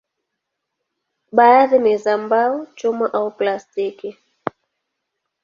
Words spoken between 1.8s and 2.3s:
za